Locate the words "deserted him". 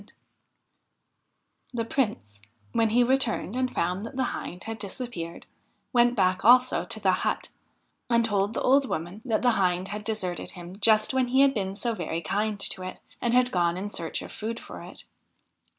10.03-10.79